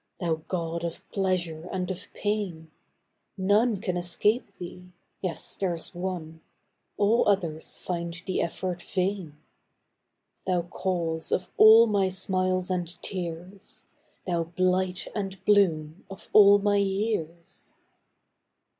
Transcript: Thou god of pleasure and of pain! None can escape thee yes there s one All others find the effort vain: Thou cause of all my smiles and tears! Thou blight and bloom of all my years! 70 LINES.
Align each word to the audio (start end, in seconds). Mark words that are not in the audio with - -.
Thou 0.19 0.41
god 0.47 0.83
of 0.83 1.07
pleasure 1.11 1.69
and 1.71 1.91
of 1.91 2.07
pain! 2.15 2.71
None 3.37 3.79
can 3.79 3.95
escape 3.97 4.55
thee 4.57 4.87
yes 5.21 5.55
there 5.57 5.75
s 5.75 5.93
one 5.93 6.41
All 6.97 7.29
others 7.29 7.77
find 7.77 8.19
the 8.25 8.41
effort 8.41 8.81
vain: 8.81 9.37
Thou 10.47 10.63
cause 10.63 11.31
of 11.31 11.51
all 11.55 11.85
my 11.85 12.09
smiles 12.09 12.71
and 12.71 12.99
tears! 13.03 13.83
Thou 14.25 14.45
blight 14.45 15.07
and 15.13 15.45
bloom 15.45 16.03
of 16.09 16.31
all 16.33 16.57
my 16.57 16.77
years! 16.77 17.37
70 17.37 17.37
LINES. 17.37 17.73